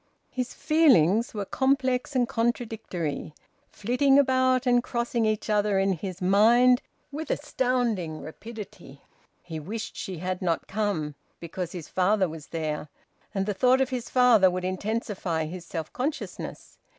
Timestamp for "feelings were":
0.55-1.45